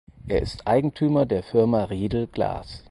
Er 0.27 0.41
ist 0.41 0.65
Eigentümer 0.65 1.27
der 1.27 1.43
Firma 1.43 1.83
Riedel 1.83 2.25
Glas. 2.25 2.79